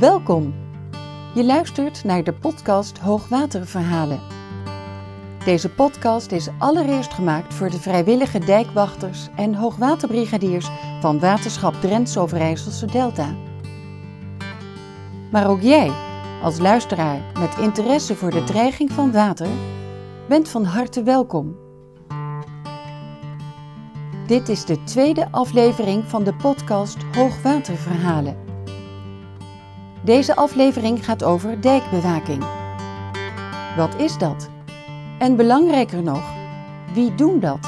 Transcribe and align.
Welkom. 0.00 0.54
Je 1.34 1.44
luistert 1.44 2.04
naar 2.04 2.24
de 2.24 2.32
podcast 2.32 2.98
Hoogwaterverhalen. 2.98 4.20
Deze 5.44 5.68
podcast 5.68 6.32
is 6.32 6.48
allereerst 6.58 7.12
gemaakt 7.12 7.54
voor 7.54 7.70
de 7.70 7.80
vrijwillige 7.80 8.38
dijkwachters 8.38 9.28
en 9.36 9.54
hoogwaterbrigadiers 9.54 10.68
van 11.00 11.18
Waterschap 11.18 11.74
Drents 11.74 12.16
Overijsselse 12.16 12.86
Delta. 12.86 13.34
Maar 15.30 15.48
ook 15.48 15.60
jij, 15.60 15.92
als 16.42 16.58
luisteraar 16.58 17.20
met 17.38 17.58
interesse 17.58 18.16
voor 18.16 18.30
de 18.30 18.44
dreiging 18.44 18.92
van 18.92 19.12
water, 19.12 19.48
bent 20.28 20.48
van 20.48 20.64
harte 20.64 21.02
welkom. 21.02 21.56
Dit 24.26 24.48
is 24.48 24.64
de 24.64 24.82
tweede 24.82 25.32
aflevering 25.32 26.04
van 26.04 26.24
de 26.24 26.34
podcast 26.34 26.96
Hoogwaterverhalen. 27.14 28.49
Deze 30.04 30.36
aflevering 30.36 31.04
gaat 31.04 31.24
over 31.24 31.60
dijkbewaking. 31.62 32.44
Wat 33.76 33.94
is 33.94 34.18
dat? 34.18 34.50
En 35.18 35.36
belangrijker 35.36 36.02
nog, 36.02 36.32
wie 36.94 37.14
doen 37.14 37.40
dat? 37.40 37.58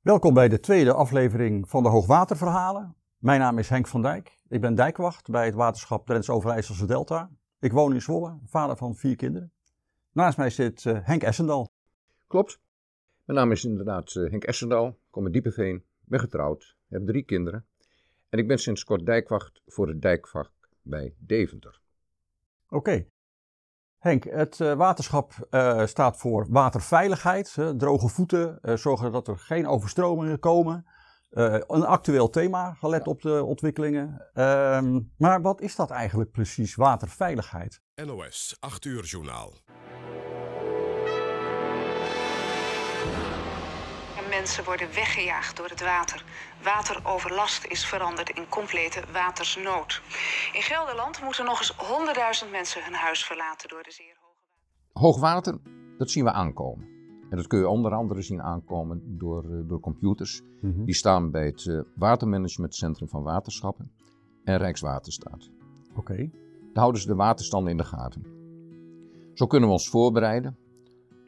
Welkom 0.00 0.34
bij 0.34 0.48
de 0.48 0.60
tweede 0.60 0.92
aflevering 0.92 1.68
van 1.68 1.82
de 1.82 1.88
Hoogwaterverhalen. 1.88 2.96
Mijn 3.18 3.40
naam 3.40 3.58
is 3.58 3.68
Henk 3.68 3.86
van 3.86 4.02
Dijk. 4.02 4.38
Ik 4.48 4.60
ben 4.60 4.74
dijkwacht 4.74 5.30
bij 5.30 5.44
het 5.44 5.54
waterschap 5.54 6.06
Drents 6.06 6.30
Overijsselse 6.30 6.86
Delta. 6.86 7.30
Ik 7.60 7.72
woon 7.72 7.94
in 7.94 8.02
Zwolle, 8.02 8.38
vader 8.46 8.76
van 8.76 8.94
vier 8.94 9.16
kinderen. 9.16 9.52
Naast 10.12 10.36
mij 10.36 10.50
zit 10.50 10.84
uh, 10.84 10.98
Henk 11.02 11.22
Essendal. 11.22 11.70
Klopt. 12.26 12.60
Mijn 13.28 13.40
naam 13.40 13.52
is 13.52 13.64
inderdaad 13.64 14.14
uh, 14.14 14.30
Henk 14.30 14.44
Essendal, 14.44 14.98
kom 15.10 15.24
uit 15.24 15.32
Diepeveen, 15.32 15.84
ben 16.04 16.20
getrouwd, 16.20 16.76
heb 16.88 17.06
drie 17.06 17.22
kinderen. 17.22 17.66
En 18.28 18.38
ik 18.38 18.48
ben 18.48 18.58
sinds 18.58 18.84
kort 18.84 19.06
dijkwacht 19.06 19.62
voor 19.66 19.88
het 19.88 20.02
dijkvak 20.02 20.50
bij 20.82 21.14
Deventer. 21.18 21.80
Oké. 22.68 22.76
Okay. 22.76 23.10
Henk, 23.98 24.24
het 24.24 24.58
uh, 24.58 24.74
waterschap 24.74 25.32
staat 25.84 26.16
voor 26.16 26.46
waterveiligheid, 26.50 27.56
droge 27.76 28.08
voeten, 28.08 28.78
zorgen 28.78 29.12
dat 29.12 29.28
er 29.28 29.38
geen 29.38 29.66
overstromingen 29.66 30.38
komen. 30.38 30.86
een 31.30 31.84
actueel 31.84 32.30
thema, 32.30 32.74
gelet 32.74 33.04
ja. 33.04 33.10
op 33.10 33.22
de 33.22 33.44
ontwikkelingen. 33.44 34.28
Ehm, 34.32 35.00
maar 35.16 35.42
wat 35.42 35.60
is 35.60 35.76
dat 35.76 35.90
eigenlijk 35.90 36.30
precies, 36.30 36.74
waterveiligheid? 36.74 37.80
NOS 37.94 38.56
8 38.60 38.84
uur 38.84 39.04
journaal. 39.04 39.52
Mensen 44.40 44.64
worden 44.64 44.94
weggejaagd 44.94 45.56
door 45.56 45.68
het 45.68 45.82
water. 45.82 46.24
Wateroverlast 46.62 47.64
is 47.64 47.86
veranderd 47.86 48.30
in 48.30 48.48
complete 48.48 49.00
watersnood. 49.12 50.02
In 50.52 50.62
Gelderland 50.62 51.22
moeten 51.22 51.44
nog 51.44 51.58
eens 51.58 51.74
100.000 52.44 52.50
mensen 52.50 52.84
hun 52.84 52.94
huis 52.94 53.24
verlaten 53.24 53.68
door 53.68 53.82
de 53.82 53.90
zeer 53.90 54.16
hoge 54.20 54.42
Hoogwater, 54.92 55.58
dat 55.98 56.10
zien 56.10 56.24
we 56.24 56.32
aankomen. 56.32 56.84
En 57.30 57.36
dat 57.36 57.46
kun 57.46 57.58
je 57.58 57.68
onder 57.68 57.92
andere 57.92 58.22
zien 58.22 58.42
aankomen 58.42 59.18
door, 59.18 59.66
door 59.66 59.80
computers. 59.80 60.42
Mm 60.60 60.72
-hmm. 60.72 60.84
Die 60.84 60.94
staan 60.94 61.30
bij 61.30 61.46
het 61.46 61.64
uh, 61.64 61.80
Watermanagementcentrum 61.94 63.08
van 63.08 63.22
Waterschappen 63.22 63.92
en 64.44 64.56
Rijkswaterstaat. 64.56 65.50
Oké. 65.90 65.98
Okay. 65.98 66.30
Daar 66.60 66.82
houden 66.82 67.00
ze 67.00 67.06
de 67.06 67.14
waterstanden 67.14 67.70
in 67.70 67.78
de 67.78 67.84
gaten. 67.84 68.22
Zo 69.34 69.46
kunnen 69.46 69.68
we 69.68 69.74
ons 69.74 69.88
voorbereiden 69.88 70.58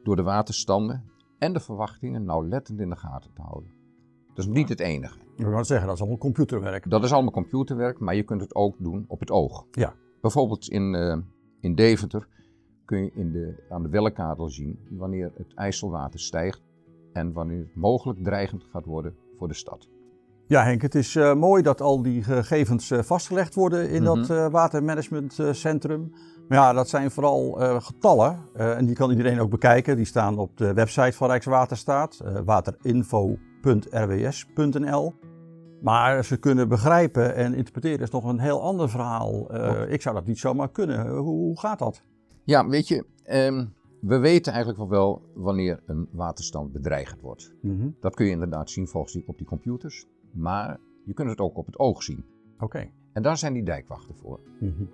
door 0.02 0.16
de 0.16 0.22
waterstanden 0.22 1.09
en 1.40 1.52
de 1.52 1.60
verwachtingen 1.60 2.24
nauwlettend 2.24 2.80
in 2.80 2.88
de 2.88 2.96
gaten 2.96 3.32
te 3.34 3.42
houden. 3.42 3.70
Dat 4.34 4.44
is 4.44 4.46
niet 4.46 4.68
het 4.68 4.80
enige. 4.80 5.18
Ik 5.36 5.46
wil 5.46 5.64
zeggen, 5.64 5.86
dat 5.86 5.94
is 5.94 6.00
allemaal 6.00 6.18
computerwerk. 6.18 6.90
Dat 6.90 7.04
is 7.04 7.12
allemaal 7.12 7.32
computerwerk, 7.32 7.98
maar 7.98 8.14
je 8.14 8.22
kunt 8.22 8.40
het 8.40 8.54
ook 8.54 8.76
doen 8.78 9.04
op 9.08 9.20
het 9.20 9.30
oog. 9.30 9.66
Ja. 9.70 9.94
Bijvoorbeeld 10.20 10.68
in, 10.68 10.94
uh, 10.94 11.16
in 11.60 11.74
Deventer 11.74 12.28
kun 12.84 13.04
je 13.04 13.10
in 13.14 13.32
de, 13.32 13.66
aan 13.68 13.82
de 13.82 13.88
welkadel 13.88 14.48
zien 14.48 14.78
wanneer 14.90 15.32
het 15.36 15.54
IJsselwater 15.54 16.20
stijgt 16.20 16.62
en 17.12 17.32
wanneer 17.32 17.58
het 17.58 17.74
mogelijk 17.74 18.22
dreigend 18.22 18.64
gaat 18.64 18.84
worden 18.84 19.14
voor 19.36 19.48
de 19.48 19.54
stad. 19.54 19.88
Ja, 20.50 20.64
Henk, 20.64 20.82
het 20.82 20.94
is 20.94 21.14
uh, 21.14 21.34
mooi 21.34 21.62
dat 21.62 21.80
al 21.80 22.02
die 22.02 22.22
gegevens 22.22 22.90
uh, 22.90 23.02
vastgelegd 23.02 23.54
worden 23.54 23.90
in 23.90 24.02
mm 24.02 24.08
-hmm. 24.08 24.26
dat 24.26 24.50
watermanagementcentrum. 24.50 26.12
Maar 26.48 26.58
ja, 26.58 26.72
dat 26.72 26.88
zijn 26.88 27.10
vooral 27.10 27.50
getallen 27.80 28.38
en 28.54 28.86
die 28.86 28.94
kan 28.94 29.10
iedereen 29.10 29.40
ook 29.40 29.50
bekijken. 29.50 29.96
Die 29.96 30.04
staan 30.04 30.38
op 30.38 30.56
de 30.56 30.72
website 30.72 31.12
van 31.12 31.28
Rijkswaterstaat, 31.28 32.20
waterinfo.rws.nl. 32.44 35.14
Maar 35.82 36.24
ze 36.24 36.36
kunnen 36.36 36.68
begrijpen 36.68 37.34
en 37.34 37.54
interpreteren 37.54 38.00
is 38.00 38.10
nog 38.10 38.24
een 38.24 38.38
heel 38.38 38.62
ander 38.62 38.90
verhaal. 38.90 39.54
ik 39.88 40.02
zou 40.02 40.14
dat 40.14 40.26
niet 40.26 40.38
zomaar 40.38 40.70
kunnen. 40.70 41.08
Hoe, 41.08 41.20
hoe 41.20 41.58
gaat 41.58 41.78
dat? 41.78 42.02
Ja, 42.44 42.66
weet 42.66 42.88
je, 42.88 43.04
um, 43.32 43.74
we 44.00 44.18
weten 44.18 44.52
eigenlijk 44.52 44.82
wel 44.82 44.88
wel 44.88 45.22
wanneer 45.34 45.82
een 45.86 46.08
waterstand 46.12 46.72
bedreigend 46.72 47.20
wordt. 47.20 47.54
Mm 47.60 47.80
-hmm. 47.80 47.96
Dat 48.00 48.14
kun 48.14 48.26
je 48.26 48.32
inderdaad 48.32 48.70
zien 48.70 48.88
volgens 48.88 49.12
die, 49.12 49.22
op 49.26 49.38
die 49.38 49.46
computers. 49.46 50.06
Maar 50.32 50.78
je 51.04 51.14
kunt 51.14 51.30
het 51.30 51.40
ook 51.40 51.56
op 51.56 51.66
het 51.66 51.78
oog 51.78 52.02
zien. 52.02 52.24
Oké. 52.54 52.64
Okay. 52.64 52.92
En 53.12 53.22
daar 53.22 53.36
zijn 53.36 53.52
die 53.52 53.62
dijkwachten 53.62 54.16
voor. 54.16 54.40
Mm 54.60 54.74
-hmm. 54.76 54.88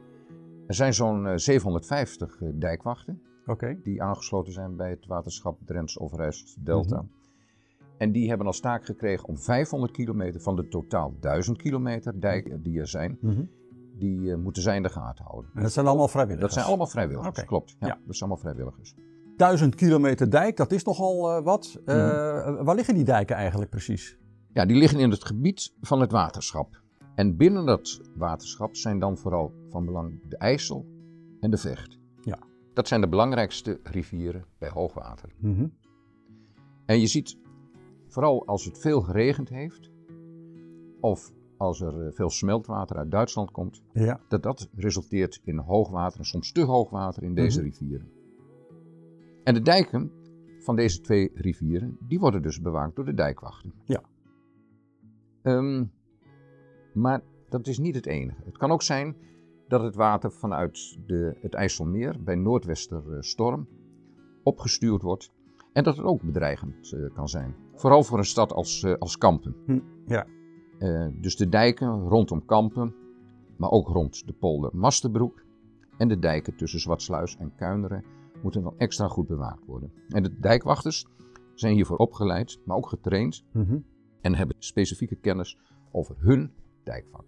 Er 0.67 0.75
zijn 0.75 0.95
zo'n 0.95 1.39
750 1.39 2.41
uh, 2.41 2.49
dijkwachten 2.55 3.23
okay. 3.47 3.81
die 3.83 4.03
aangesloten 4.03 4.53
zijn 4.53 4.77
bij 4.77 4.91
het 4.91 5.07
waterschap 5.07 5.59
Drents 5.65 5.99
Overijsselse 5.99 6.63
Delta. 6.63 7.01
Mm 7.01 7.01
-hmm. 7.01 7.15
En 7.99 8.13
die 8.13 8.29
hebben 8.29 8.47
als 8.47 8.61
taak 8.61 8.85
gekregen 8.85 9.29
om 9.29 9.39
500 9.39 9.93
kilometer 9.93 10.41
van 10.41 10.57
de 10.57 10.69
totaal 10.69 11.15
1000 11.21 11.59
kilometer 11.59 12.21
dijk 12.21 12.65
die 12.65 12.81
er 12.81 12.89
zijn, 12.89 13.19
mm 13.21 13.31
-hmm. 13.31 13.51
die 13.99 14.19
uh, 14.21 14.37
moeten 14.37 14.63
zij 14.63 14.77
in 14.77 14.83
de 14.83 14.89
gaten 14.89 15.25
houden. 15.25 15.51
En 15.55 15.63
dat 15.63 15.73
zijn 15.73 15.87
allemaal 15.87 16.09
vrijwilligers? 16.09 16.47
Dat 16.47 16.59
zijn 16.59 16.67
allemaal 16.67 16.87
vrijwilligers, 16.87 17.31
okay. 17.31 17.45
klopt. 17.45 17.77
Ja, 17.81 17.87
ja, 17.87 17.99
dat 18.07 18.17
zijn 18.17 18.31
allemaal 18.31 18.53
vrijwilligers. 18.53 18.95
1000 19.37 19.75
kilometer 19.75 20.31
dijk, 20.31 20.57
dat 20.57 20.73
is 20.73 20.85
nogal 20.85 21.39
uh, 21.39 21.45
wat. 21.45 21.81
Waar 22.65 22.75
liggen 22.75 22.95
die 22.95 23.05
dijken 23.05 23.37
eigenlijk 23.37 23.71
precies? 23.71 24.19
Ja, 24.57 24.67
die 24.67 24.77
liggen 24.77 25.01
in 25.01 25.11
het 25.11 25.25
gebied 25.25 25.75
van 25.81 26.01
het 26.01 26.11
waterschap. 26.11 26.83
En 27.15 27.37
binnen 27.37 27.67
dat 27.67 28.01
waterschap 28.15 28.77
zijn 28.77 28.99
dan 28.99 29.19
vooral 29.19 29.53
van 29.69 29.85
belang 29.85 30.29
de 30.29 30.37
IJssel 30.37 30.87
en 31.41 31.51
de 31.51 31.57
Vecht. 31.57 31.99
Ja. 32.21 32.39
Dat 32.73 32.89
zijn 32.89 33.01
de 33.01 33.09
belangrijkste 33.09 33.81
rivieren 33.83 34.45
bij 34.59 34.69
hoogwater. 34.69 35.35
Mm 35.39 35.55
-hmm. 35.55 35.73
En 36.87 37.01
je 37.01 37.07
ziet, 37.07 37.39
vooral 38.09 38.47
als 38.47 38.65
het 38.65 38.79
veel 38.79 39.01
geregend 39.01 39.49
heeft, 39.49 39.91
of 41.01 41.33
als 41.57 41.81
er 41.81 42.13
veel 42.15 42.31
smeltwater 42.31 42.97
uit 42.97 43.11
Duitsland 43.11 43.51
komt, 43.51 43.83
ja. 43.93 44.21
dat 44.29 44.43
dat 44.43 44.69
resulteert 44.75 45.41
in 45.45 45.59
hoogwater 45.59 46.19
en 46.19 46.25
soms 46.25 46.53
te 46.53 46.63
hoogwater 46.63 47.23
in 47.23 47.35
deze 47.35 47.59
mm 47.59 47.65
-hmm. 47.65 47.73
rivieren. 47.73 48.11
En 49.45 49.55
de 49.55 49.63
dijken 49.63 50.11
van 50.59 50.77
deze 50.77 51.01
twee 51.01 51.31
rivieren, 51.35 51.97
die 52.01 52.19
worden 52.19 52.43
dus 52.43 52.61
bewaakt 52.61 52.97
door 52.97 53.05
de 53.05 53.15
dijkwachten. 53.15 53.73
Ja. 53.85 54.03
Um, 55.47 55.93
maar 56.93 57.23
dat 57.49 57.67
is 57.67 57.79
niet 57.79 57.95
het 57.95 58.07
enige. 58.07 58.43
Het 58.45 58.59
kan 58.59 58.71
ook 58.71 58.83
zijn 58.83 59.17
dat 59.69 59.83
het 59.83 59.95
water 59.95 60.33
vanuit 60.33 60.99
de, 61.07 61.37
het 61.41 61.55
IJsselmeer 61.55 62.23
bij 62.23 62.35
noordwesterstorm 62.35 63.69
opgestuurd 64.43 65.03
wordt 65.03 65.33
en 65.73 65.85
dat 65.85 65.97
het 65.97 66.07
ook 66.07 66.23
bedreigend 66.23 66.93
uh, 66.93 67.15
kan 67.15 67.29
zijn. 67.29 67.55
Vooral 67.75 68.03
voor 68.03 68.19
een 68.19 68.25
stad 68.25 68.53
als, 68.53 68.83
uh, 68.83 68.95
als 68.99 69.19
Kampen. 69.19 69.57
Hm, 69.67 69.81
ja. 70.07 70.27
Uh, 70.79 71.09
dus 71.21 71.37
de 71.37 71.49
dijken 71.49 72.09
rondom 72.09 72.45
Kampen, 72.45 72.95
maar 73.57 73.71
ook 73.71 73.89
rond 73.89 74.27
de 74.27 74.33
polder 74.33 74.71
Mastenbroek 74.77 75.45
en 75.97 76.09
de 76.09 76.19
dijken 76.19 76.57
tussen 76.57 76.81
Zwartsluis 76.81 77.37
en 77.37 77.55
Kuineren 77.57 78.05
moeten 78.43 78.63
dan 78.63 78.75
extra 78.79 79.09
goed 79.09 79.27
bewaakt 79.27 79.67
worden. 79.67 79.93
En 80.09 80.23
de 80.23 80.39
dijkwachters 80.39 81.07
zijn 81.55 81.75
hiervoor 81.75 81.97
opgeleid, 81.97 82.61
maar 82.65 82.77
ook 82.77 82.89
getraind 82.89 83.45
mm 83.53 83.65
-hmm. 83.65 83.85
En 84.27 84.35
hebben 84.35 84.57
specifieke 84.59 85.17
kennis 85.17 85.59
over 85.93 86.15
hun 86.19 86.53
dijkvak. 86.85 87.25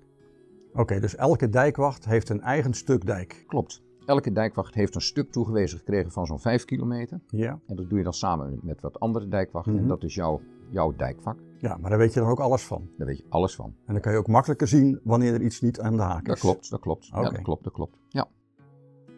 Oké, 0.71 0.81
okay, 0.81 1.00
dus 1.00 1.17
elke 1.17 1.49
dijkwacht 1.49 2.05
heeft 2.05 2.29
een 2.29 2.41
eigen 2.41 2.75
stuk 2.75 3.06
dijk? 3.06 3.45
Klopt. 3.47 3.83
Elke 4.06 4.33
dijkwacht 4.33 4.75
heeft 4.75 4.95
een 4.95 5.00
stuk 5.00 5.33
toegewezen 5.33 5.79
gekregen 5.79 6.11
van 6.11 6.27
zo'n 6.27 6.41
5 6.41 6.65
kilometer. 6.65 7.21
Ja. 7.27 7.61
En 7.67 7.77
dat 7.77 7.89
doe 7.89 7.99
je 7.99 8.05
dan 8.05 8.12
samen 8.12 8.59
met 8.62 8.81
wat 8.81 9.00
andere 9.00 9.29
dijkwachten. 9.29 9.73
Mm 9.73 9.79
-hmm. 9.79 9.89
En 9.89 9.95
dat 9.95 10.05
is 10.05 10.15
jouw, 10.15 10.41
jouw 10.71 10.95
dijkvak. 10.97 11.39
Ja, 11.59 11.77
maar 11.77 11.91
daar 11.91 11.99
weet 11.99 12.15
je 12.15 12.21
dan 12.21 12.29
ook 12.29 12.41
alles 12.41 12.62
van? 12.62 12.89
Daar 12.97 13.06
weet 13.06 13.19
je 13.19 13.25
alles 13.29 13.55
van. 13.55 13.75
En 13.87 13.93
dan 13.93 14.03
kan 14.03 14.12
je 14.12 14.19
ook 14.19 14.27
makkelijker 14.27 14.69
zien 14.69 15.00
wanneer 15.05 15.35
er 15.35 15.43
iets 15.43 15.61
niet 15.61 15.81
aan 15.81 15.97
de 15.97 16.03
haak 16.03 16.21
is? 16.21 16.27
Dat 16.27 16.39
klopt, 16.39 16.71
dat 16.71 16.81
klopt. 16.81 17.09
Okay. 17.09 17.23
Ja, 17.23 17.31
dat 17.31 17.43
klopt, 17.43 17.65
dat 17.65 17.73
klopt. 17.73 17.99
Ja. 18.09 18.29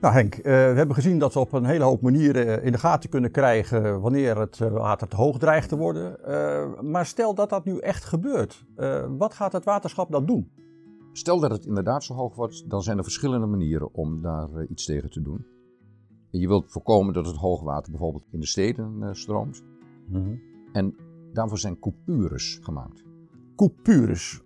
Nou 0.00 0.14
Henk, 0.14 0.36
uh, 0.36 0.42
we 0.42 0.50
hebben 0.50 0.94
gezien 0.94 1.18
dat 1.18 1.34
we 1.34 1.40
op 1.40 1.52
een 1.52 1.64
hele 1.64 1.84
hoop 1.84 2.00
manieren 2.02 2.62
in 2.62 2.72
de 2.72 2.78
gaten 2.78 3.10
kunnen 3.10 3.30
krijgen 3.30 4.00
wanneer 4.00 4.38
het 4.38 4.58
water 4.58 5.08
te 5.08 5.16
hoog 5.16 5.38
dreigt 5.38 5.68
te 5.68 5.76
worden. 5.76 6.16
Maar 6.90 7.06
stel 7.06 7.34
dat 7.34 7.50
dat 7.50 7.64
nu 7.64 7.78
echt 7.78 8.04
gebeurt, 8.04 8.64
wat 9.18 9.34
gaat 9.34 9.52
het 9.52 9.64
waterschap 9.64 10.10
dan 10.10 10.26
doen? 10.26 10.50
Stel 11.12 11.40
dat 11.40 11.50
het 11.50 11.66
inderdaad 11.66 12.04
zo 12.04 12.14
hoog 12.14 12.34
wordt, 12.34 12.70
dan 12.70 12.82
zijn 12.82 12.96
er 12.96 13.02
verschillende 13.02 13.46
manieren 13.46 13.94
om 13.94 14.22
daar 14.22 14.64
iets 14.68 14.84
tegen 14.84 15.10
te 15.10 15.22
doen. 15.22 15.46
Je 16.30 16.48
wilt 16.48 16.72
voorkomen 16.72 17.14
dat 17.14 17.26
het 17.26 17.36
hoogwater 17.36 17.90
bijvoorbeeld 17.90 18.26
in 18.30 18.40
de 18.40 18.46
steden 18.46 19.16
stroomt. 19.16 19.62
Mm 20.06 20.22
-hmm. 20.22 20.40
En 20.72 20.96
daarvoor 21.32 21.58
zijn 21.58 21.78
coupures 21.78 22.58
gemaakt. 22.62 23.04
Coupures. 23.56 24.42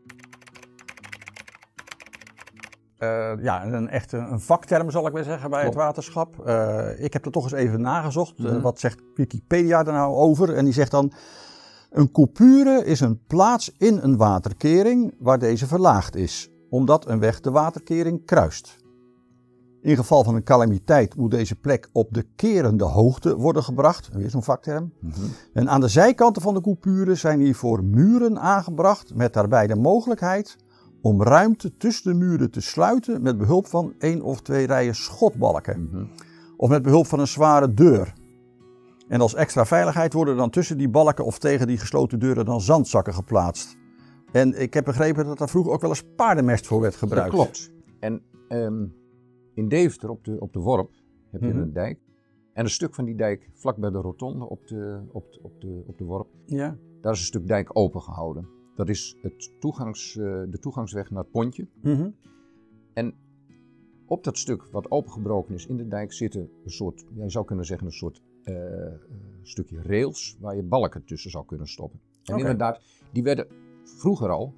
Eh, 3.04 3.44
ja, 3.44 3.66
een 3.66 3.88
echt 3.88 4.12
een, 4.12 4.40
vakterm 4.40 4.90
zal 4.90 5.06
ik 5.06 5.12
maar 5.12 5.24
zeggen 5.24 5.50
bij 5.50 5.60
Klopt. 5.60 5.74
het 5.74 5.84
waterschap. 5.84 6.46
Eh, 6.46 7.04
ik 7.04 7.12
heb 7.12 7.24
er 7.24 7.32
toch 7.32 7.42
eens 7.42 7.52
even 7.52 7.80
nagezocht. 7.80 8.38
Eh, 8.38 8.44
Mhm. 8.44 8.60
wat 8.60 8.80
zegt 8.80 9.02
Wikipedia 9.14 9.78
er 9.86 9.92
nou 9.92 10.14
over? 10.14 10.54
En 10.54 10.64
die 10.64 10.74
zegt 10.74 10.90
dan... 10.90 11.12
Een 11.90 12.10
coupure 12.12 12.84
is 12.84 13.00
een 13.00 13.20
plaats 13.26 13.72
in 13.78 13.98
een 14.02 14.16
waterkering 14.16 15.14
waar 15.18 15.38
deze 15.38 15.66
verlaagd 15.66 16.16
is, 16.16 16.50
omdat 16.70 17.08
een 17.08 17.18
weg 17.18 17.40
de 17.40 17.50
waterkering 17.50 18.24
kruist. 18.26 18.76
In 19.82 19.96
geval 19.96 20.24
van 20.24 20.34
een 20.34 20.42
calamiteit 20.42 21.16
moet 21.16 21.30
deze 21.30 21.54
plek 21.54 21.88
op 21.92 22.08
de 22.10 22.26
kerende 22.36 22.84
hoogte 22.84 23.36
worden 23.36 23.62
gebracht. 23.62 24.08
Weer 24.12 24.30
zo'n 24.30 24.42
vakterm. 24.42 24.92
En 25.52 25.68
aan 25.68 25.80
de 25.80 25.88
zijkanten 25.88 26.42
van 26.42 26.54
de 26.54 26.60
coupure 26.60 27.14
zijn 27.14 27.40
hiervoor 27.40 27.84
muren 27.84 28.40
aangebracht 28.40 29.14
met 29.14 29.32
daarbij 29.32 29.66
de 29.66 29.76
mogelijkheid 29.76 30.56
om 31.04 31.22
ruimte 31.22 31.76
tussen 31.76 32.12
de 32.12 32.18
muren 32.18 32.50
te 32.50 32.60
sluiten 32.60 33.22
met 33.22 33.38
behulp 33.38 33.66
van 33.66 33.94
één 33.98 34.22
of 34.22 34.40
twee 34.40 34.66
rijen 34.66 34.94
schotbalken. 34.94 35.82
Mhm. 35.90 36.04
Of 36.56 36.68
met 36.68 36.82
behulp 36.82 37.06
van 37.06 37.18
een 37.20 37.26
zware 37.26 37.74
deur. 37.74 38.12
En 39.08 39.20
als 39.20 39.34
extra 39.34 39.66
veiligheid 39.66 40.12
worden 40.12 40.36
dan 40.36 40.50
tussen 40.50 40.78
die 40.78 40.88
balken 40.88 41.24
of 41.24 41.38
tegen 41.38 41.66
die 41.66 41.78
gesloten 41.78 42.18
deuren 42.18 42.44
dan 42.44 42.60
zandzakken 42.60 43.14
geplaatst. 43.14 43.76
En 44.32 44.60
ik 44.60 44.74
heb 44.74 44.84
begrepen 44.84 45.24
dat 45.24 45.38
daar 45.38 45.48
vroeger 45.48 45.72
ook 45.72 45.80
wel 45.80 45.90
eens 45.90 46.04
paardenmest 46.16 46.66
voor 46.66 46.80
werd 46.80 46.96
gebruikt. 46.96 47.30
Dat 47.36 47.40
klopt. 47.40 47.72
En 48.00 48.22
ehm, 48.48 48.84
in 49.54 49.68
Deventer, 49.68 50.08
op 50.10 50.24
de, 50.24 50.40
op 50.40 50.52
de 50.52 50.58
Worp, 50.60 50.90
heb 51.30 51.40
je 51.40 51.46
Mhm. 51.48 51.58
een 51.58 51.72
dijk. 51.72 51.98
En 52.52 52.64
een 52.64 52.70
stuk 52.70 52.94
van 52.94 53.04
die 53.04 53.16
dijk, 53.16 53.50
vlak 53.54 53.76
bij 53.76 53.90
de 53.90 53.98
rotonde 53.98 54.48
op 54.48 54.66
de, 54.66 55.00
op, 55.12 55.32
de- 55.32 55.38
op, 55.42 55.60
de, 55.60 55.82
op 55.86 55.98
de 55.98 56.04
Worp, 56.04 56.28
Ja. 56.46 56.76
daar 57.00 57.12
is 57.12 57.18
een 57.18 57.24
stuk 57.24 57.46
dijk 57.46 57.70
opengehouden. 57.72 58.48
Dat 58.74 58.88
is 58.88 59.16
het 59.22 59.50
toegangs, 59.60 60.16
eh, 60.16 60.42
de 60.48 60.58
toegangsweg 60.60 61.10
naar 61.10 61.22
het 61.22 61.30
pontje. 61.30 61.68
Mhm. 61.82 62.10
En 62.92 63.14
op 64.06 64.24
dat 64.24 64.38
stuk 64.38 64.64
wat 64.64 64.90
opengebroken 64.90 65.54
is 65.54 65.66
in 65.66 65.76
de 65.76 65.88
dijk 65.88 66.12
zitten 66.12 66.50
een 66.64 66.70
soort, 66.70 67.04
jij 67.14 67.30
zou 67.30 67.44
kunnen 67.44 67.64
zeggen, 67.64 67.86
een 67.86 67.92
soort 67.92 68.22
eh, 68.42 68.86
eh, 68.86 68.92
stukje 69.42 69.82
rails 69.82 70.36
waar 70.40 70.56
je 70.56 70.62
balken 70.62 71.04
tussen 71.04 71.30
zou 71.30 71.46
kunnen 71.46 71.66
stoppen. 71.66 72.00
En 72.24 72.38
inderdaad, 72.38 72.80
die 73.12 73.22
werden 73.22 73.46
vroeger 73.84 74.30
al 74.30 74.54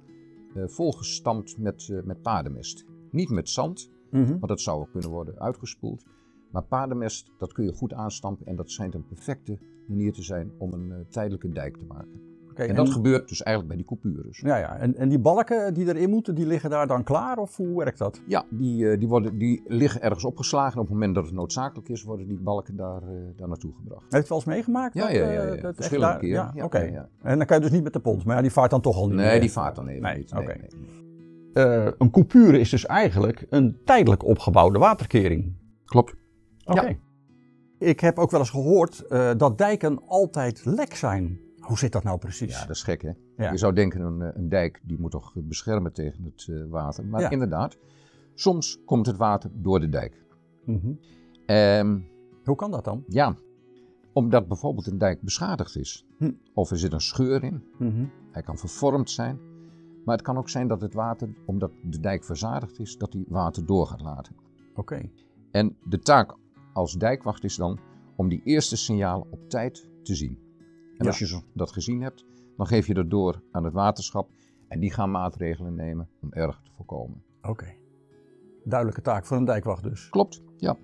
volgestampt 0.65 1.57
met, 1.57 1.89
eh, 1.91 2.03
met 2.03 2.21
paardenmest. 2.21 2.85
Niet 3.11 3.29
met 3.29 3.49
zand, 3.49 3.89
Mhm. 4.11 4.27
want 4.27 4.47
dat 4.47 4.61
zou 4.61 4.79
ook 4.79 4.91
kunnen 4.91 5.09
worden 5.09 5.39
uitgespoeld. 5.39 6.05
Maar 6.51 6.63
paardenmest, 6.63 7.31
dat 7.37 7.53
kun 7.53 7.65
je 7.65 7.73
goed 7.73 7.93
aanstampen 7.93 8.45
en 8.45 8.55
dat 8.55 8.71
schijnt 8.71 8.93
een 8.93 9.07
perfecte 9.07 9.59
manier 9.87 10.13
te 10.13 10.23
zijn 10.23 10.51
om 10.57 10.73
een 10.73 11.05
tijdelijke 11.09 11.49
dijk 11.49 11.77
te 11.77 11.85
maken. 11.85 12.21
En 12.57 12.75
dat 12.75 12.89
gebeurt 12.89 13.27
dus 13.29 13.43
eigenlijk 13.43 13.75
bij 13.77 13.85
die 13.85 13.97
coupures. 13.99 14.39
Ja, 14.39 14.57
ja. 14.57 14.77
En, 14.77 14.95
en 14.95 15.09
die 15.09 15.19
balken 15.19 15.73
die 15.73 15.87
erin 15.87 16.09
moeten, 16.09 16.35
die 16.35 16.45
liggen 16.45 16.69
daar 16.69 16.87
dan 16.87 17.03
klaar? 17.03 17.37
Of 17.37 17.55
hoe 17.57 17.77
werkt 17.77 17.97
dat? 17.97 18.21
Ja, 18.27 18.45
die, 18.49 18.89
eh, 18.91 18.99
die, 18.99 19.07
worden, 19.07 19.37
die 19.37 19.63
liggen 19.67 20.01
ergens 20.01 20.23
opgeslagen. 20.25 20.79
Op 20.79 20.85
het 20.85 20.93
moment 20.93 21.15
dat 21.15 21.25
het 21.25 21.33
noodzakelijk 21.33 21.89
is, 21.89 22.03
worden 22.03 22.27
die 22.27 22.39
balken 22.39 22.75
daar, 22.75 23.01
eh, 23.01 23.09
daar 23.35 23.47
naartoe 23.47 23.73
gebracht. 23.75 24.01
Heeft 24.01 24.13
het 24.13 24.27
wel 24.27 24.37
eens 24.37 24.47
meegemaakt? 24.47 24.93
Ja, 24.93 25.01
dat, 25.07 25.11
ja, 25.15 25.21
eh, 25.21 25.33
ja, 25.33 25.53
ja. 25.53 25.61
dat 25.61 25.75
Verschillende 25.75 26.11
daar- 26.11 26.19
keren. 26.19 26.51
Ja, 26.55 26.63
oké. 26.65 26.79
ja. 26.79 27.09
En 27.21 27.37
dan 27.37 27.47
kan 27.47 27.57
je 27.57 27.63
dus 27.63 27.71
niet 27.71 27.83
met 27.83 27.93
de 27.93 27.99
pont, 27.99 28.25
maar 28.25 28.35
ja, 28.35 28.41
die 28.41 28.51
vaart 28.51 28.69
dan 28.71 28.81
toch 28.81 28.95
al 28.97 29.07
niet 29.07 29.15
Nee, 29.15 29.31
meer. 29.31 29.39
die 29.39 29.51
vaart 29.51 29.75
dan 29.75 29.87
even 29.87 30.01
Nee, 30.01 30.17
niet. 30.17 30.33
Nee. 30.33 30.45
Eh, 31.53 31.91
een 31.97 32.11
coupure 32.11 32.59
is 32.59 32.69
dus 32.69 32.85
eigenlijk 32.85 33.45
een 33.49 33.77
tijdelijk 33.85 34.23
opgebouwde 34.25 34.79
waterkering. 34.79 35.53
Klopt. 35.85 36.15
Oké. 36.65 36.97
Ik 37.79 37.99
heb 37.99 38.17
ook 38.19 38.31
wel 38.31 38.39
eens 38.39 38.49
gehoord 38.49 38.99
eh, 39.07 39.29
dat 39.37 39.57
dijken 39.57 40.01
altijd 40.07 40.65
lek 40.65 40.95
zijn. 40.95 41.39
Hoe 41.67 41.77
zit 41.77 41.91
dat 41.91 42.03
nou 42.03 42.17
precies? 42.17 42.53
Ja, 42.53 42.65
dat 42.65 42.75
is 42.75 42.83
gek 42.83 43.01
hè. 43.01 43.11
Ja. 43.37 43.51
Je 43.51 43.57
zou 43.57 43.73
denken 43.73 44.01
een, 44.01 44.21
eh, 44.21 44.29
een 44.33 44.49
dijk 44.49 44.81
die 44.83 44.99
moet 44.99 45.11
toch 45.11 45.33
beschermen 45.35 45.93
tegen 45.93 46.23
het 46.23 46.47
eh, 46.49 46.63
water. 46.69 47.05
Maar 47.05 47.21
Ja. 47.21 47.29
inderdaad, 47.29 47.77
soms 48.33 48.79
komt 48.85 49.05
het 49.05 49.17
water 49.17 49.49
door 49.53 49.79
de 49.79 49.89
dijk. 49.89 50.25
Mhm. 50.65 50.91
Ehm, 51.45 51.99
Hoe 52.43 52.55
kan 52.55 52.71
dat 52.71 52.83
dan? 52.85 53.03
ja, 53.07 53.35
omdat 54.13 54.47
bijvoorbeeld 54.47 54.87
een 54.87 54.97
dijk 54.97 55.21
beschadigd 55.21 55.75
is. 55.75 56.05
Hm. 56.17 56.31
Of 56.53 56.71
er 56.71 56.77
zit 56.77 56.93
een 56.93 57.01
scheur 57.01 57.43
in. 57.43 57.63
Mhm. 57.79 58.05
Hij 58.31 58.41
kan 58.41 58.57
vervormd 58.57 59.09
zijn. 59.09 59.39
Maar 60.05 60.15
het 60.15 60.25
kan 60.25 60.37
ook 60.37 60.49
zijn 60.49 60.67
dat 60.67 60.81
het 60.81 60.93
water, 60.93 61.29
omdat 61.45 61.71
de 61.83 61.99
dijk 61.99 62.23
verzadigd 62.23 62.79
is, 62.79 62.97
dat 62.97 63.11
die 63.11 63.25
water 63.29 63.65
door 63.65 63.87
gaat 63.87 64.01
laten. 64.01 64.35
Oké. 64.75 65.09
En 65.51 65.75
de 65.83 65.99
taak 65.99 66.35
als 66.73 66.93
dijkwacht 66.93 67.43
is 67.43 67.55
dan 67.55 67.79
om 68.15 68.29
die 68.29 68.41
eerste 68.43 68.77
signalen 68.77 69.27
op 69.31 69.49
tijd 69.49 69.89
te 70.03 70.15
zien. 70.15 70.39
En 70.97 71.05
Ja. 71.05 71.07
als 71.07 71.19
je 71.19 71.41
dat 71.53 71.71
gezien 71.71 72.01
hebt, 72.01 72.25
dan 72.57 72.67
geef 72.67 72.87
je 72.87 72.93
dat 72.93 73.09
door 73.09 73.41
aan 73.51 73.63
het 73.63 73.73
waterschap. 73.73 74.29
En 74.67 74.79
die 74.79 74.91
gaan 74.93 75.11
maatregelen 75.11 75.75
nemen 75.75 76.09
om 76.21 76.33
erger 76.33 76.61
te 76.63 76.71
voorkomen. 76.75 77.23
Oké. 77.41 77.73
Duidelijke 78.63 79.01
taak 79.01 79.25
voor 79.25 79.37
een 79.37 79.45
dijkwacht 79.45 79.83
dus. 79.83 80.09
Klopt, 80.09 80.41
ja. 80.57 80.77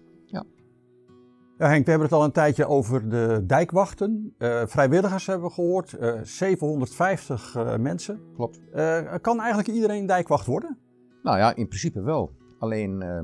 Ja, 1.58 1.70
Henk, 1.70 1.84
we 1.86 1.90
hebben 1.90 2.08
het 2.10 2.18
al 2.18 2.24
een 2.24 2.32
tijdje 2.32 2.66
over 2.68 3.10
de 3.10 3.44
dijkwachten. 3.48 4.34
Eh, 4.38 4.62
vrijwilligers 4.66 5.26
hebben 5.28 5.48
we 5.48 5.54
gehoord, 5.54 5.94
eh, 5.94 6.20
750 6.22 7.56
eh, 7.56 7.78
mensen. 7.78 8.20
Klopt. 8.34 8.62
Eh, 8.72 9.14
kan 9.22 9.40
eigenlijk 9.40 9.68
iedereen 9.70 10.06
dijkwacht 10.06 10.46
worden? 10.46 10.78
Nou 11.24 11.38
ja, 11.38 11.56
in 11.56 11.68
principe 11.68 12.02
wel. 12.02 12.32
Alleen 12.60 13.02
eh 13.02 13.22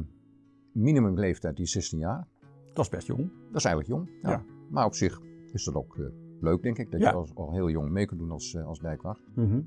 minimumleeftijd 0.74 1.56
die 1.56 1.66
is 1.66 1.72
16 1.72 2.00
jaar. 2.00 2.28
Dat 2.74 2.86
is 2.86 2.92
best 2.92 3.08
jong. 3.08 3.32
Dat 3.48 3.56
is 3.56 3.66
eigenlijk 3.66 3.88
jong. 3.88 4.10
Ja. 4.22 4.30
Ja. 4.30 4.44
Maar 4.70 4.86
op 4.86 4.96
zich 4.96 5.22
is 5.52 5.64
dat 5.64 5.76
ook 5.76 5.98
eh, 5.98 6.06
leuk, 6.42 6.62
denk 6.62 6.78
ik. 6.78 6.92
Dat 6.92 7.02
Ja. 7.02 7.10
je 7.10 7.16
al, 7.16 7.28
al 7.34 7.52
heel 7.52 7.70
jong 7.70 7.90
mee 7.90 8.06
kunt 8.06 8.20
doen 8.20 8.32
als, 8.32 8.54
eh, 8.56 8.66
als 8.66 8.80
dijkwacht. 8.80 9.22
Mhm. 9.36 9.62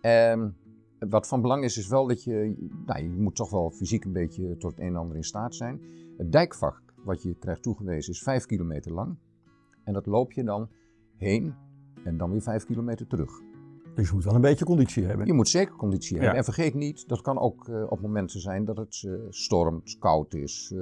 Ehm, 0.00 0.48
wat 1.08 1.28
van 1.28 1.40
belang 1.40 1.64
is, 1.64 1.78
is 1.78 1.88
wel 1.88 2.06
dat 2.06 2.24
je, 2.24 2.54
nou, 2.86 3.02
je 3.02 3.08
moet 3.10 3.34
toch 3.36 3.50
wel 3.50 3.70
fysiek 3.70 4.04
een 4.04 4.12
beetje 4.12 4.56
tot 4.56 4.70
het 4.70 4.80
een 4.80 4.86
en 4.86 4.96
ander 4.96 5.16
in 5.16 5.24
staat 5.24 5.54
zijn. 5.54 5.80
Het 6.16 6.32
dijkvak 6.32 6.82
wat 7.04 7.22
je 7.22 7.34
krijgt 7.38 7.62
toegewezen 7.62 8.12
is 8.12 8.22
5 8.22 8.46
kilometer 8.46 8.92
lang. 8.92 9.16
En 9.84 9.92
dat 9.92 10.06
loop 10.06 10.32
je 10.32 10.44
dan 10.44 10.68
heen 11.16 11.54
en 12.04 12.16
dan 12.16 12.30
weer 12.30 12.42
5 12.42 12.64
kilometer 12.64 13.06
terug. 13.06 13.30
Dus 13.94 14.08
je 14.08 14.14
moet 14.14 14.24
wel 14.24 14.34
een 14.34 14.40
beetje 14.40 14.64
conditie 14.64 15.04
hebben. 15.04 15.26
Je 15.26 15.32
moet 15.32 15.48
zeker 15.48 15.74
conditie 15.76 16.14
Ja. 16.14 16.20
hebben. 16.20 16.38
En 16.38 16.44
vergeet 16.44 16.74
niet, 16.74 17.08
dat 17.08 17.20
kan 17.20 17.38
ook 17.38 17.68
eh, 17.68 17.84
op 17.88 18.00
momenten 18.00 18.40
zijn 18.40 18.64
dat 18.64 18.76
het 18.76 19.02
eh, 19.06 19.12
stormt, 19.28 19.96
koud 19.98 20.34
is. 20.34 20.72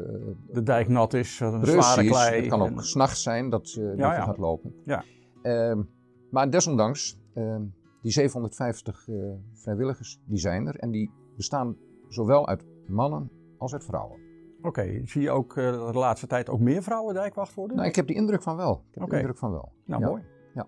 De 0.52 0.62
dijk 0.62 0.88
nat 0.88 1.14
is, 1.14 1.40
een 1.40 1.66
zware 1.66 2.04
klei. 2.06 2.40
het 2.40 2.48
kan 2.48 2.60
ook 2.62 2.68
en- 2.68 2.84
s'nachts 2.84 3.22
zijn 3.22 3.50
dat, 3.50 3.72
je 3.72 3.94
ja. 3.96 4.22
gaat 4.24 4.38
lopen. 4.38 4.74
Ja. 4.84 5.04
Ehm, 5.42 5.82
maar 6.30 6.50
desondanks, 6.50 7.18
ehm, 7.34 7.62
die 8.02 8.12
750 8.12 9.08
eh, 9.08 9.14
vrijwilligers, 9.52 10.20
die 10.26 10.38
zijn 10.38 10.66
er. 10.66 10.76
En 10.76 10.90
die 10.90 11.10
bestaan 11.36 11.76
zowel 12.08 12.48
uit 12.48 12.64
mannen 12.86 13.30
als 13.58 13.72
uit 13.72 13.84
vrouwen. 13.84 14.18
Oké, 14.62 15.00
zie 15.04 15.22
je 15.22 15.30
ook 15.30 15.56
eh, 15.56 15.92
de 15.92 15.98
laatste 15.98 16.26
tijd 16.26 16.48
ook 16.50 16.60
meer 16.60 16.82
vrouwen 16.82 17.14
dijkwacht 17.14 17.54
worden? 17.54 17.76
Nou, 17.76 17.88
ik 17.88 17.96
heb 17.96 18.06
die 18.06 18.16
indruk 18.16 18.42
van 18.42 18.56
wel. 18.56 18.82
Ik 18.90 19.00
heb 19.00 19.10
de 19.10 19.16
indruk 19.16 19.38
van 19.38 19.50
wel. 19.50 19.72
Nou, 19.86 20.02
Ja. 20.02 20.08
mooi. 20.08 20.22
Ja. 20.54 20.66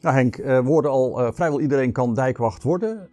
Nou 0.00 0.14
Henk, 0.14 0.36
eh, 0.36 0.58
we 0.60 0.66
hoorden 0.68 0.90
al, 0.90 1.32
vrijwel 1.32 1.60
iedereen 1.60 1.92
kan 1.92 2.14
dijkwacht 2.14 2.62
worden. 2.62 3.08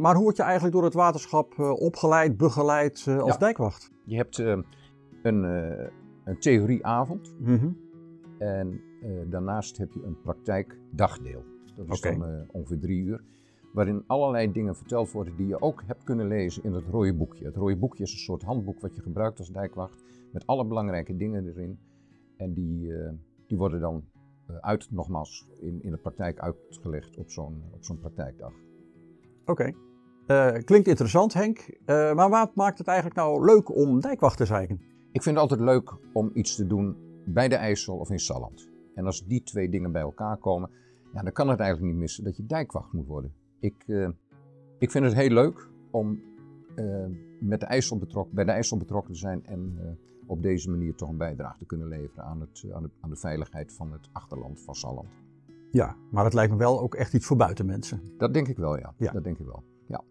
Maar 0.00 0.14
hoe 0.14 0.22
word 0.22 0.36
je 0.36 0.42
eigenlijk 0.42 0.74
door 0.74 0.84
het 0.84 0.94
waterschap 0.94 1.58
opgeleid, 1.58 2.36
begeleid 2.36 3.04
als 3.08 3.32
Ja. 3.32 3.38
dijkwacht? 3.38 3.90
Je 4.04 4.16
hebt 4.16 4.38
een, 4.38 4.64
een 6.24 6.38
theorieavond. 6.38 7.34
Mhm. 7.38 7.70
En 8.42 8.80
eh, 9.02 9.10
daarnaast 9.30 9.76
heb 9.76 9.92
je 9.92 10.02
een 10.04 10.20
praktijkdagdeel. 10.20 11.44
Dat 11.76 11.88
is 11.88 11.98
Oké. 11.98 12.18
dan 12.18 12.28
eh, 12.28 12.40
ongeveer 12.52 12.78
drie 12.78 13.02
uur. 13.02 13.24
Waarin 13.72 14.04
allerlei 14.06 14.52
dingen 14.52 14.76
verteld 14.76 15.12
worden 15.12 15.36
die 15.36 15.46
je 15.46 15.60
ook 15.60 15.82
hebt 15.86 16.04
kunnen 16.04 16.26
lezen 16.28 16.64
in 16.64 16.72
het 16.72 16.84
rode 16.86 17.14
boekje. 17.14 17.44
Het 17.44 17.56
rode 17.56 17.76
boekje 17.76 18.02
is 18.02 18.12
een 18.12 18.18
soort 18.18 18.42
handboek 18.42 18.80
wat 18.80 18.96
je 18.96 19.02
gebruikt 19.02 19.38
als 19.38 19.52
dijkwacht. 19.52 20.04
Met 20.32 20.46
alle 20.46 20.66
belangrijke 20.66 21.16
dingen 21.16 21.46
erin. 21.46 21.78
En 22.36 22.52
die, 22.52 22.94
eh, 22.96 23.12
die 23.46 23.58
worden 23.58 23.80
dan 23.80 24.04
uit, 24.60 24.90
nogmaals, 24.90 25.48
in, 25.60 25.82
in 25.82 25.90
de 25.90 25.96
praktijk 25.96 26.38
uitgelegd 26.38 27.16
op 27.16 27.30
zo'n 27.30 27.62
op 27.72 27.84
zo'n 27.84 27.98
praktijkdag. 27.98 28.52
Oké. 29.44 29.72
Klinkt 30.64 30.88
interessant 30.88 31.34
Henk, 31.34 31.78
maar 31.86 32.30
wat 32.30 32.54
maakt 32.54 32.78
het 32.78 32.86
eigenlijk 32.86 33.16
nou 33.16 33.44
leuk 33.44 33.76
om 33.76 34.00
dijkwacht 34.00 34.36
te 34.36 34.44
zijn? 34.44 34.80
Ik 35.12 35.22
vind 35.22 35.36
het 35.36 35.50
altijd 35.50 35.60
leuk 35.60 35.94
om 36.12 36.30
iets 36.34 36.56
te 36.56 36.66
doen 36.66 36.96
bij 37.24 37.48
de 37.48 37.54
IJssel 37.54 37.96
of 37.96 38.10
in 38.10 38.18
Salland. 38.18 38.70
En 38.94 39.06
als 39.06 39.26
die 39.26 39.42
twee 39.42 39.68
dingen 39.68 39.92
bij 39.92 40.02
elkaar 40.02 40.36
komen, 40.36 40.70
ja, 41.12 41.22
dan 41.22 41.32
kan 41.32 41.48
het 41.48 41.60
eigenlijk 41.60 41.92
niet 41.92 42.00
missen 42.00 42.24
dat 42.24 42.36
je 42.36 42.46
dijkwacht 42.46 42.92
moet 42.92 43.06
worden. 43.06 43.32
Ik, 43.60 43.84
eh, 43.86 44.08
ik 44.78 44.90
vind 44.90 45.04
het 45.04 45.14
heel 45.14 45.30
leuk 45.30 45.68
om 45.90 46.22
eh, 46.74 47.06
met 47.40 47.60
de 47.60 47.66
IJssel 47.66 47.98
betrokken, 47.98 48.34
bij 48.34 48.44
de 48.44 48.50
IJssel 48.50 48.76
betrokken 48.76 49.12
te 49.12 49.18
zijn 49.18 49.46
en 49.46 49.74
eh, 49.78 49.86
op 50.26 50.42
deze 50.42 50.70
manier 50.70 50.94
toch 50.94 51.08
een 51.08 51.16
bijdrage 51.16 51.58
te 51.58 51.66
kunnen 51.66 51.88
leveren 51.88 52.24
aan, 52.24 52.40
het, 52.40 52.64
aan, 52.72 52.82
de, 52.82 52.90
aan 53.00 53.10
de 53.10 53.16
veiligheid 53.16 53.72
van 53.72 53.92
het 53.92 54.08
achterland 54.12 54.60
van 54.60 54.74
Salland. 54.74 55.08
Ja, 55.70 55.96
maar 56.10 56.24
het 56.24 56.34
lijkt 56.34 56.52
me 56.52 56.58
wel 56.58 56.80
ook 56.80 56.94
echt 56.94 57.14
iets 57.14 57.26
voor 57.26 57.36
buitenmensen. 57.36 58.00
Dat 58.18 58.34
denk 58.34 58.48
ik 58.48 58.56
wel, 58.56 58.78
ja. 58.78 58.94
Ja. 58.96 59.12
Dat 59.12 59.24
denk 59.24 59.38
ik 59.38 59.46
wel. 59.46 59.62
Ja. 59.86 60.02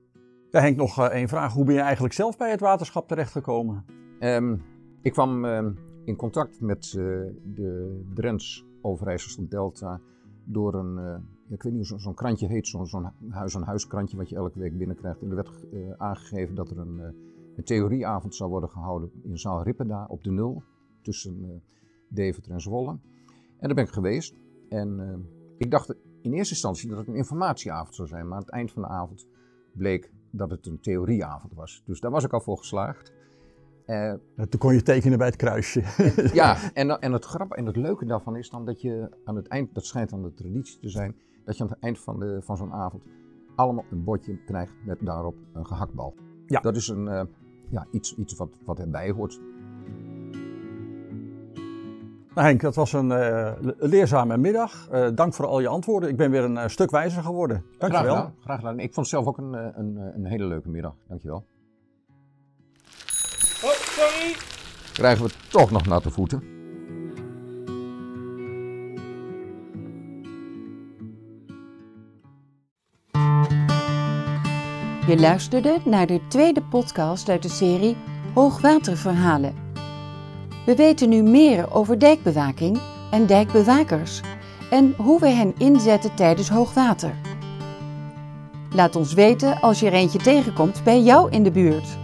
Ja, 0.50 0.60
Henk, 0.60 0.78
nog 0.78 1.10
één 1.10 1.28
vraag. 1.28 1.54
Hoe 1.54 1.66
ben 1.66 1.76
je 1.76 1.82
eigenlijk 1.82 2.14
zelf 2.14 2.38
bij 2.38 2.52
het 2.52 2.60
waterschap 2.60 3.08
terechtgekomen? 3.08 3.86
Ehm, 4.20 4.58
ik 5.02 5.12
kwam 5.12 5.46
ehm, 5.46 5.72
in 6.04 6.16
contact 6.16 6.62
met 6.62 6.86
eh, 6.86 6.94
de 7.44 8.02
Drents 8.14 8.66
Overijsselse 8.82 9.48
Delta 9.48 10.02
door 10.44 10.74
een, 10.74 10.98
eh, 10.98 11.20
ik 11.50 11.64
weet 11.64 11.74
niet 11.74 11.90
hoe 11.90 12.00
zo'n 12.00 12.14
krantje 12.14 12.48
heet, 12.48 12.68
zo'n 12.68 12.88
zo'n 12.88 13.12
huis-aan-huis 13.30 13.88
krantje 13.88 14.18
wat 14.18 14.30
je 14.30 14.36
elke 14.36 14.60
week 14.60 14.78
binnenkrijgt. 14.78 15.22
En 15.22 15.30
er 15.30 15.36
werd 15.36 15.66
eh, 15.72 15.92
aangegeven 15.98 16.56
dat 16.56 16.72
er 16.72 16.78
een, 16.78 17.00
een 17.56 17.64
theorieavond 17.64 18.36
zou 18.36 18.50
worden 18.50 18.70
gehouden 18.70 19.12
in 19.24 19.38
zaal 19.38 19.64
Rippeda 19.64 20.06
op 20.10 20.24
de 20.24 20.32
Nul, 20.32 20.64
tussen 21.02 21.64
Deventer 22.08 22.52
en 22.52 22.62
Zwolle. 22.62 22.92
En 23.58 23.68
daar 23.68 23.76
ben 23.76 23.84
ik 23.84 23.92
geweest. 23.92 24.36
En 24.70 25.26
ik 25.58 25.72
dacht 25.72 25.96
in 26.22 26.34
eerste 26.34 26.54
instantie 26.54 26.90
dat 26.90 26.98
het 26.98 27.08
een 27.08 27.16
informatieavond 27.16 27.96
zou 27.96 28.08
zijn, 28.08 28.28
maar 28.28 28.38
aan 28.38 28.44
het 28.44 28.52
eind 28.52 28.72
van 28.72 28.82
de 28.82 28.88
avond 28.88 29.28
bleek 29.74 30.12
dat 30.32 30.52
het 30.52 30.66
een 30.66 30.80
theorieavond 30.80 31.54
was. 31.54 31.84
Dus 31.86 32.00
daar 32.00 32.12
was 32.12 32.24
ik 32.24 32.34
al 32.34 32.42
voor 32.42 32.58
geslaagd. 32.58 33.14
Uh, 33.88 34.14
Toen 34.50 34.60
kon 34.60 34.74
je 34.74 34.82
tekenen 34.82 35.18
bij 35.18 35.28
het 35.28 35.36
kruisje. 35.36 35.84
ja, 36.34 36.58
en, 36.74 37.00
en 37.00 37.12
het 37.12 37.26
grap 37.26 37.52
en 37.52 37.66
het 37.66 37.76
leuke 37.76 38.06
daarvan 38.06 38.36
is 38.36 38.50
dan 38.50 38.66
dat 38.66 38.82
je 38.82 39.10
aan 39.24 39.36
het 39.36 39.48
eind, 39.48 39.74
dat 39.74 39.86
schijnt 39.86 40.10
dan 40.10 40.24
de 40.24 40.34
traditie 40.34 40.80
te 40.80 40.90
zijn, 40.90 41.16
dat 41.46 41.58
je 41.58 41.64
aan 41.64 41.70
het 41.70 41.80
eind 41.80 42.00
van, 42.00 42.20
de, 42.20 42.40
van 42.42 42.58
zo'n 42.58 42.74
avond 42.74 43.04
allemaal 43.56 43.86
een 43.92 44.04
bordje 44.04 44.38
krijgt 44.46 44.74
met 44.86 44.98
daarop 45.02 45.36
een 45.54 45.66
gehaktbal. 45.66 46.16
Ja. 46.46 46.60
Dat 46.60 46.76
is 46.76 46.88
een, 46.88 47.06
uh, 47.06 47.22
ja, 47.70 47.86
iets, 47.92 48.16
iets 48.16 48.36
wat, 48.36 48.50
wat 48.66 48.80
erbij 48.80 49.12
hoort. 49.12 49.40
Nou 52.34 52.48
Henk, 52.48 52.62
dat 52.62 52.76
was 52.76 52.94
een 52.94 53.10
uh, 53.10 53.52
leerzame 53.78 54.38
middag. 54.38 54.90
Uh, 54.92 55.08
dank 55.16 55.34
voor 55.34 55.46
al 55.46 55.60
je 55.60 55.68
antwoorden. 55.68 56.10
Ik 56.10 56.18
ben 56.18 56.32
weer 56.32 56.44
een 56.44 56.70
stuk 56.70 56.92
wijzer 56.92 57.24
geworden. 57.24 57.64
Dankjewel. 57.78 58.14
Graag 58.14 58.18
gedaan. 58.18 58.36
Graag 58.40 58.58
gedaan. 58.60 58.80
Ik 58.80 58.94
vond 58.94 58.96
het 58.96 59.08
zelf 59.08 59.26
ook 59.26 59.38
een, 59.38 59.54
een, 59.54 59.98
een 60.16 60.26
hele 60.26 60.46
leuke 60.46 60.70
middag. 60.70 60.96
Dankjewel. 61.08 61.46
Sorry. 63.98 64.36
Krijgen 64.94 65.26
we 65.26 65.32
toch 65.50 65.72
nog 65.72 65.86
natte 65.86 66.12
voeten. 66.12 66.44
Je 75.08 75.18
luisterde 75.20 75.78
naar 75.86 76.08
de 76.08 76.22
tweede 76.28 76.64
podcast 76.64 77.30
uit 77.30 77.42
de 77.42 77.50
serie 77.50 77.98
Hoogwaterverhalen. 78.34 79.56
We 80.66 80.76
weten 80.76 81.10
nu 81.10 81.22
meer 81.22 81.74
over 81.74 82.00
dijkbewaking 82.00 82.80
en 83.12 83.26
dijkbewakers 83.26 84.22
en 84.70 84.94
hoe 84.98 85.20
we 85.20 85.28
hen 85.28 85.54
inzetten 85.58 86.16
tijdens 86.16 86.50
hoogwater. 86.50 87.16
Laat 88.74 88.96
ons 88.96 89.14
weten 89.14 89.62
als 89.62 89.80
je 89.80 89.86
er 89.86 89.94
eentje 89.94 90.20
tegenkomt 90.20 90.84
bij 90.84 91.02
jou 91.02 91.32
in 91.32 91.44
de 91.44 91.52
buurt. 91.52 91.98